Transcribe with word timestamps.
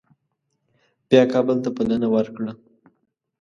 بیا 1.09 1.23
کابل 1.33 1.57
ته 1.63 1.69
بلنه 1.75 2.07
ورکړه. 2.11 2.51